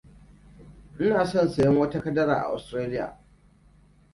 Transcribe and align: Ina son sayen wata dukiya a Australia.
Ina 1.05 1.25
son 1.31 1.49
sayen 1.49 1.77
wata 1.77 1.99
dukiya 1.99 2.33
a 2.37 2.47
Australia. 2.53 3.07